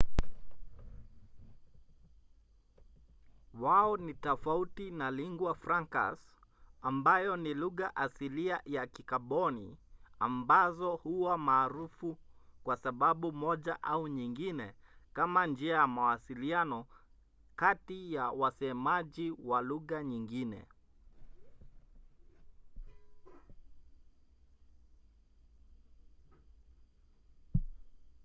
wao 3.53 3.97
ni 3.97 4.13
tofauti 4.13 4.91
na 4.91 5.11
lingua 5.11 5.55
francas 5.55 6.19
ambayo 6.81 7.37
ni 7.37 7.53
lugha 7.53 7.95
asilia 7.95 8.55
au 8.55 8.61
ya 8.71 8.87
kikaboni 8.87 9.77
ambazo 10.19 10.95
huwa 10.95 11.37
maarufu 11.37 12.17
kwa 12.63 12.77
sababu 12.77 13.31
moja 13.31 13.83
au 13.83 14.07
nyingine 14.07 14.73
kama 15.13 15.47
njia 15.47 15.75
ya 15.75 15.87
mawasiliano 15.87 16.85
kati 17.55 18.13
ya 18.13 18.29
wasemaji 18.29 19.31
wa 19.43 19.61
lugha 19.61 20.03
nyingine 20.03 20.65